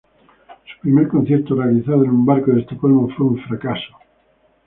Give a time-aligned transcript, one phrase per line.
[0.65, 3.93] Su primer concierto, realizado en un barco en Estocolmo, fue un fracaso.